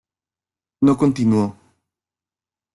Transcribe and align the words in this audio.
No 0.81 0.97
continuó". 0.97 1.55